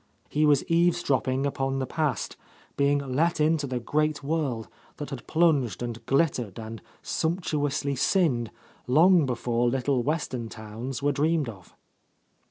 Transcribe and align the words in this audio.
He 0.29 0.47
was 0.47 0.65
eavesdropping 0.67 1.45
upon 1.45 1.77
the 1.77 1.85
past, 1.85 2.35
being 2.75 2.97
let 2.97 3.39
into 3.39 3.67
the 3.67 3.79
great 3.79 4.23
world 4.23 4.67
that 4.97 5.11
had 5.11 5.27
plunged 5.27 5.83
and 5.83 6.03
glit 6.07 6.43
tered 6.43 6.57
and 6.57 6.81
sumptuously 7.03 7.95
sinned 7.95 8.49
long 8.87 9.27
before 9.27 9.69
little— 9.69 9.97
8t— 9.97 9.97
A 9.97 10.01
X'Ost 10.01 10.05
Western 10.05 10.49
towns 10.49 11.03
were,(^gamed 11.03 11.49
of. 11.49 11.75